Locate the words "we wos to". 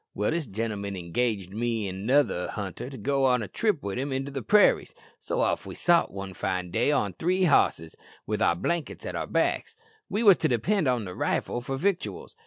10.09-10.47